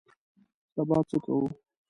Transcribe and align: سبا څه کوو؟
سبا 0.73 0.97
څه 1.09 1.17
کوو؟ 1.23 1.45